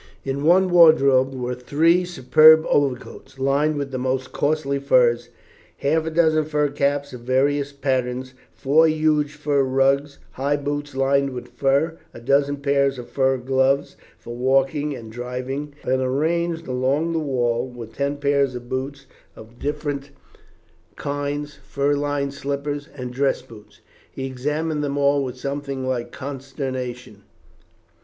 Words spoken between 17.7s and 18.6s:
ten pairs